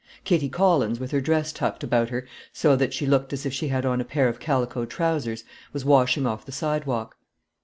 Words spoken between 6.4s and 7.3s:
the sidewalk.